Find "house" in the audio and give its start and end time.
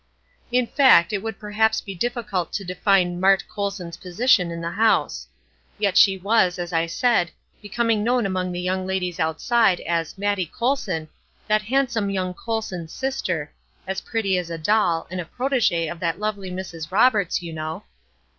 4.71-5.27